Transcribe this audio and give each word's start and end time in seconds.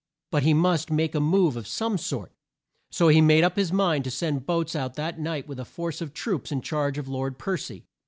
But 0.31 0.41
he 0.41 0.55
must 0.55 0.89
make 0.89 1.13
a 1.13 1.19
move 1.19 1.55
of 1.55 1.67
some 1.67 1.95
sort, 1.99 2.31
so 2.91 3.09
he 3.09 3.21
made 3.21 3.43
up 3.43 3.55
his 3.55 3.71
mind 3.71 4.03
to 4.05 4.09
send 4.09 4.47
boats 4.47 4.75
out 4.75 4.95
that 4.95 5.19
night 5.19 5.47
with 5.47 5.59
a 5.59 5.63
force 5.63 6.01
of 6.01 6.11
troops 6.11 6.51
in 6.51 6.63
charge 6.63 6.97
of 6.97 7.07
Lord 7.07 7.37
Per 7.37 7.55
cy. 7.57 7.83